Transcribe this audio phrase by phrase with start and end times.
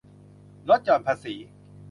[0.69, 1.35] ลดหย่อนภาษี